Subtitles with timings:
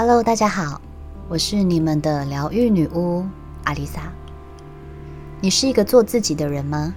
[0.00, 0.80] Hello，大家好，
[1.28, 3.26] 我是你们的疗愈女巫
[3.64, 4.12] 阿丽莎。
[5.40, 6.94] 你是一个做自己的人吗？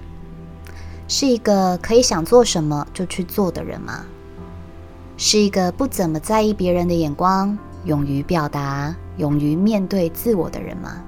[1.08, 4.04] 是一个可以想做什么就去做的人吗？
[5.16, 11.02] 是一个不怎么在意别人的眼光、勇于表达、勇于面对自我的人吗？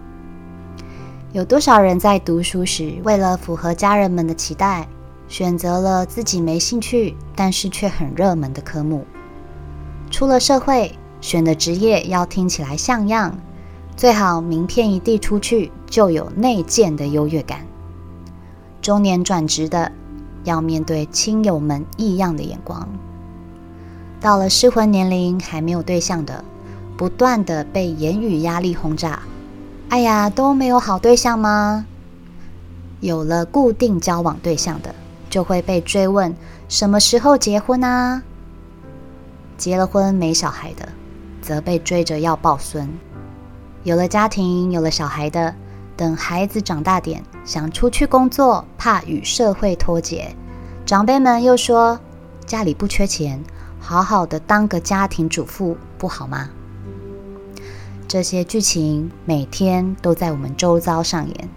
[1.32, 4.88] 有多少人在读书时，为了符合家人们的期待，
[5.28, 9.06] 选择了自己没兴趣但是却很热门的科目？
[10.10, 10.90] 出了社会，
[11.24, 13.38] 选的职业要听起来像样，
[13.96, 17.60] 最好名片一递出去就有内建的优越感。
[18.82, 19.90] 中年转职的，
[20.44, 22.86] 要面对亲友们异样的眼光；
[24.20, 26.44] 到了适婚年龄还没有对象的，
[26.98, 29.22] 不断的被言语压力轰炸。
[29.88, 31.86] 哎呀，都没有好对象吗？
[33.00, 34.94] 有了固定交往对象的，
[35.30, 36.36] 就会被追问
[36.68, 38.22] 什么时候结婚啊？
[39.56, 40.86] 结了婚没小孩的，
[41.44, 42.88] 则被追着要抱孙。
[43.82, 45.54] 有了家庭、有了小孩的，
[45.94, 50.34] 等孩子长大点，想出去工作，怕与社会脱节，
[50.86, 52.00] 长辈们又说
[52.46, 53.44] 家里不缺钱，
[53.78, 56.48] 好好的当个家庭主妇不好吗？
[58.08, 61.48] 这些剧情每天都在我们周遭上演，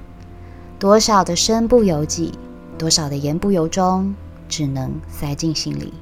[0.77, 2.37] 多少的身不由己，
[2.77, 4.13] 多少的言不由衷，
[4.49, 5.93] 只能塞进心里。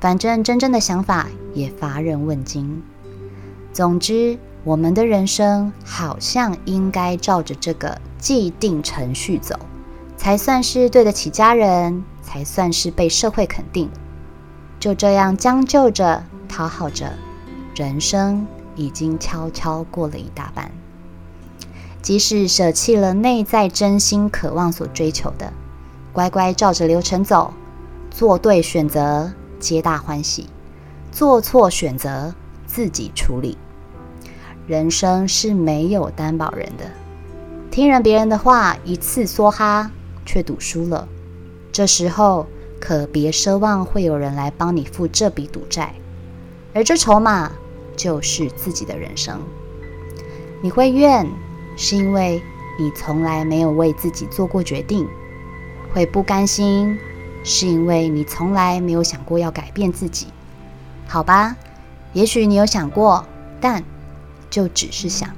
[0.00, 2.82] 反正真正的想法也乏人问津。
[3.72, 9.58] 总之，我们的人生好像应该照着这个既定程序走，
[10.16, 13.88] 才算是对得起家人，才算是被社会肯定。
[14.78, 17.12] 就这样将就着，讨好着，
[17.74, 18.46] 人生。
[18.76, 20.70] 已经悄悄过了一大半。
[22.00, 25.52] 即使舍弃了内在真心渴望所追求的，
[26.14, 27.52] 乖乖照着流程走，
[28.10, 30.46] 做对选择，皆大欢喜；
[31.10, 32.34] 做错选择，
[32.66, 33.56] 自己处理。
[34.66, 36.84] 人生是没有担保人的，
[37.70, 39.90] 听人别人的话，一次梭哈，
[40.24, 41.08] 却赌输了。
[41.72, 42.46] 这时候
[42.80, 45.94] 可别奢望会有人来帮你付这笔赌债，
[46.74, 47.50] 而这筹码。
[47.96, 49.38] 就是自己的人生，
[50.62, 51.28] 你会怨，
[51.76, 52.40] 是因为
[52.78, 55.04] 你从来没有为自己做过决定；
[55.92, 56.96] 会不甘心，
[57.44, 60.28] 是因为你从来没有想过要改变自己。
[61.12, 61.56] 好吧，
[62.12, 63.26] 也许你有想过，
[63.60, 63.82] 但
[64.48, 65.28] 就只是想。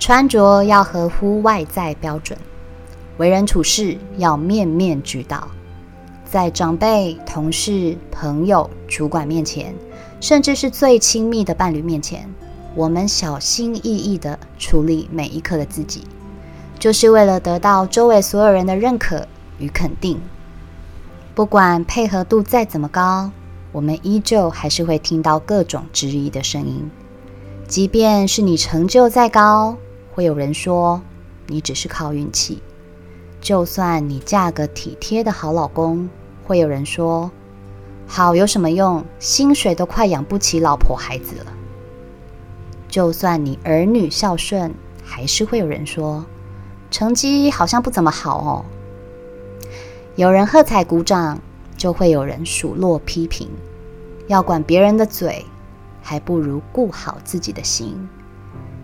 [0.00, 2.36] 穿着要合乎外在标准，
[3.18, 5.46] 为人处事要面面俱到，
[6.24, 9.72] 在长辈、同事、朋友、主管面前。
[10.20, 12.28] 甚至是最亲密的伴侣面前，
[12.74, 16.02] 我们小心翼翼地处理每一刻的自己，
[16.80, 19.28] 就是为了得到周围所有人的认可
[19.60, 20.20] 与肯定。
[21.36, 23.30] 不管配合度再怎么高，
[23.78, 26.90] 我们依旧还是会听到各种质疑的声音。
[27.68, 29.76] 即便是你成就再高，
[30.10, 31.00] 会有人说
[31.46, 32.56] 你只是靠运气；
[33.40, 36.10] 就算你嫁个体贴的好老公，
[36.44, 37.30] 会有人说。
[38.04, 39.04] 好有什么用？
[39.20, 41.52] 薪水都快养不起老婆孩子了。
[42.88, 44.74] 就算你儿女孝顺，
[45.04, 46.26] 还是会有人说
[46.90, 48.64] 成绩好像不怎么好哦。
[50.16, 51.38] 有人喝彩鼓掌，
[51.76, 53.48] 就会有人数落批评。
[54.28, 55.44] 要管别人的嘴，
[56.00, 58.08] 还不如顾好自己的心。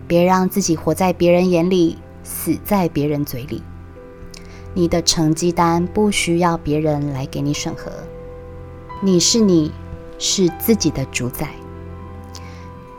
[0.07, 3.63] 别让自己活在别人眼里，死在别人嘴里。
[4.73, 7.91] 你的成绩单不需要别人来给你审核。
[9.01, 9.71] 你是你，
[10.17, 11.47] 是自己的主宰。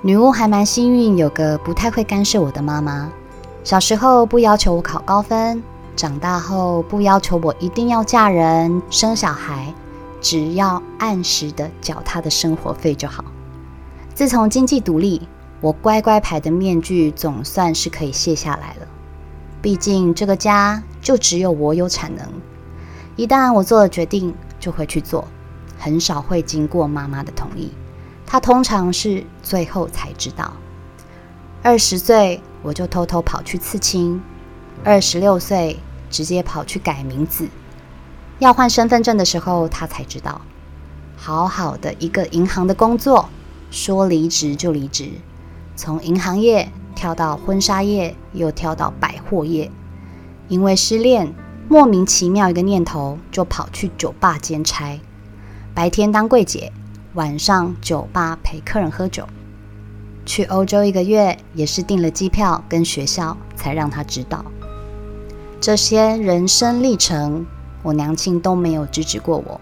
[0.02, 3.12] 女巫还蛮幸运，有个不太会干涉我的妈妈。
[3.64, 5.62] 小时候不要求我考高分，
[5.96, 9.74] 长大后不要求我一定要嫁人生小孩，
[10.28, 13.24] 只要按时的缴他的生活费就好。
[14.12, 15.28] 自从经济独立，
[15.60, 18.88] 我乖乖牌的面具总算是可以卸下来了。
[19.62, 22.26] 毕竟这个家就只有我有产能，
[23.14, 25.28] 一旦我做了决定，就会去做。
[25.78, 27.70] 很少会经过妈妈的同意，
[28.26, 30.52] 她通常是最后才知道。
[31.62, 34.20] 二十岁我就偷偷跑去刺青，
[34.82, 35.78] 二十六岁
[36.10, 37.46] 直接跑去改名字，
[38.38, 40.40] 要换身份证的时候，他才知道。
[41.16, 43.28] 好好的一个银行的工作，
[43.70, 45.10] 说离职就离职，
[45.74, 49.70] 从银行业跳到婚纱业，又跳到百货业，
[50.48, 51.34] 因为失恋，
[51.68, 55.00] 莫名其妙一个念头就跑去酒吧兼差。
[55.74, 56.72] 白天当柜姐，
[57.14, 59.26] 晚上酒吧陪客人喝酒。
[60.26, 64.44] 去欧洲一个月，也是订了机票跟学校，才让他知道。
[65.60, 67.46] 这些人生历程，
[67.86, 69.60] 我娘亲都没有制止过我。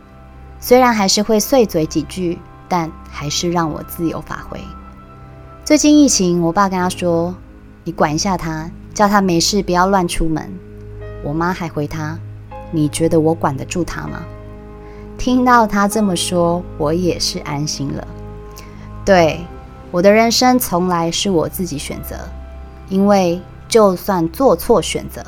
[0.58, 4.58] 虽然还是会碎嘴几句，但还是让我自由发挥。
[5.62, 7.34] 最近疫情，我爸跟他说
[7.84, 10.50] ：“你管一下他，叫他没事不要乱出门。”
[11.22, 12.18] 我妈还回他
[12.72, 14.22] ：“你觉得我管得住他吗？”
[15.18, 18.08] 听到他这么说，我也是安心了。
[19.04, 19.44] 对，
[19.90, 22.16] 我的人生从来是我自己选择，
[22.88, 23.38] 因为
[23.68, 25.22] 就算做错选择，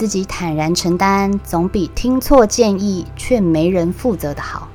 [0.00, 4.70] 自己坦然承担，总比听错建议却没人负责的好。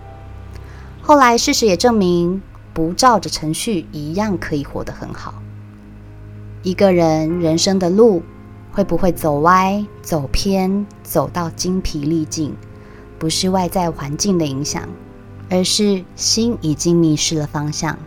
[1.01, 2.43] 后来事实也证明，
[2.75, 5.41] 不照着程序一样可以活得很好。
[6.61, 8.21] 一个人人生的路
[8.71, 12.53] 会不会走歪、走偏、走到精疲力尽？
[13.17, 14.87] 不是外在环境的影响，
[15.49, 17.97] 而是心已经迷失了方向，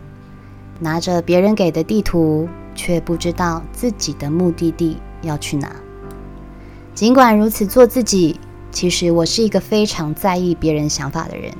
[0.79, 5.69] 拿着别人给的地图，却不知道自己的目的地要去哪。
[6.99, 8.37] 尽管如此，做自己，
[8.73, 11.53] 其实我是一个非常在意别人想法的人，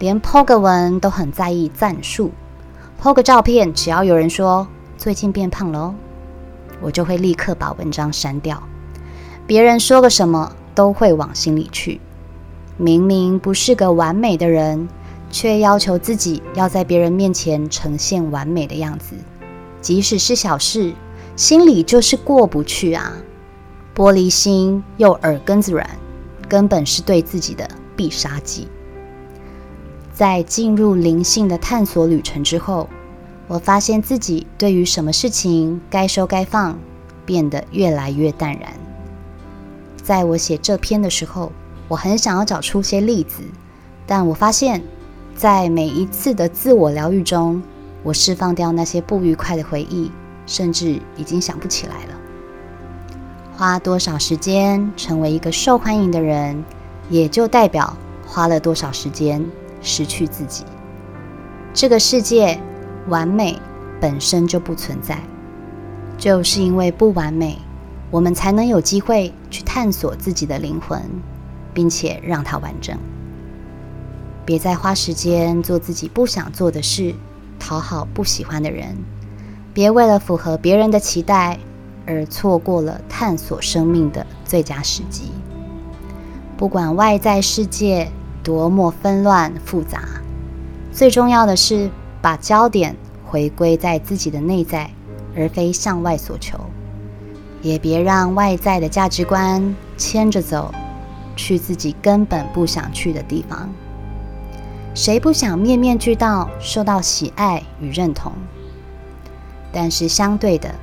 [0.00, 2.32] 连 po 个文都很在意赞数
[3.00, 4.66] ，po 个照片，只要有人说
[4.98, 5.94] 最近变胖了哦，
[6.80, 8.60] 我就会立刻把文章删掉。
[9.46, 12.00] 别人说个什么，都会往心里去。
[12.76, 14.88] 明明不是个完美的人，
[15.30, 19.14] 却要求自己要在别人面前呈现完美的样子，
[19.80, 20.92] 即使是小事，
[21.36, 23.12] 心里就是过不去啊！
[23.96, 25.88] 玻璃心又耳根子软，
[26.48, 27.66] 根本是对自己的
[27.96, 28.68] 必杀技。
[30.12, 32.88] 在进入灵性的探索旅程之后，
[33.48, 36.78] 我发现自己对于什么事情该收该放，
[37.24, 38.74] 变得越来越淡然。
[40.02, 41.50] 在我写这篇的时候。
[41.88, 43.44] 我很想要找出些例子，
[44.08, 44.82] 但我发现，
[45.36, 47.62] 在每一次的自我疗愈中，
[48.02, 50.10] 我释放掉那些不愉快的回忆，
[50.46, 52.25] 甚至已经想不起来了。
[53.56, 56.62] 花多少时间成为一个受欢迎的人，
[57.08, 59.44] 也就代表花了多少时间
[59.80, 60.64] 失去自己。
[61.72, 62.60] 这个世界
[63.08, 63.58] 完美
[64.00, 65.18] 本身就不存在，
[66.18, 67.58] 就是因为不完美，
[68.10, 71.02] 我们才能有机会去探索自己的灵魂。
[71.76, 72.96] 并且让它完整。
[74.46, 77.14] 别再花时间做自己不想做的事，
[77.58, 78.96] 讨好不喜欢的人。
[79.74, 81.58] 别为了符合别人的期待
[82.06, 85.32] 而错过了探索生命的最佳时机。
[86.56, 88.10] 不管外在世界
[88.42, 90.00] 多么纷乱复杂，
[90.92, 91.90] 最重要的是
[92.22, 94.90] 把焦点回归在自己的内在，
[95.36, 96.58] 而非向外所求。
[97.62, 100.72] 也别让外在的价值观牵着走。
[101.38, 103.68] 去自己根本不想去的地方。
[104.94, 108.32] 谁不想面面俱到，受到喜爱与认同？
[109.70, 110.74] 但是相对的，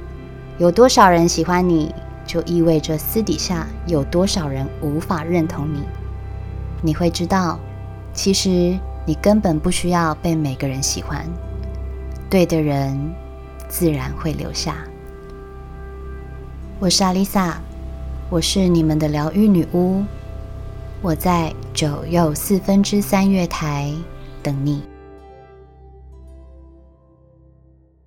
[0.60, 1.94] 有多少人喜欢你，
[2.28, 5.82] 就意味着私底下有多少人无法认同你。
[6.82, 7.60] 你会知道，
[8.14, 11.26] 其实你根本不需要被每个人喜欢，
[12.30, 12.98] 对的人
[13.68, 14.76] 自然会留下。
[16.80, 17.60] 我是阿丽萨，
[18.30, 20.04] 我是你们的疗愈女巫。
[21.02, 23.92] 我在九又四分之三月台
[24.44, 24.84] 等你。